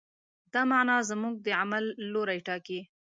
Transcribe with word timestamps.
دا 0.53 0.61
معنی 0.71 0.97
زموږ 1.09 1.33
د 1.45 1.47
عمل 1.61 1.85
لوری 2.13 2.39
ټاکي. 2.47 2.79